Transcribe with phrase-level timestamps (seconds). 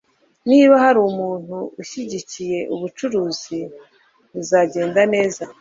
[0.49, 3.59] niba hari umuntu unshyigikiye, ubucuruzi
[4.33, 5.43] buzagenda neza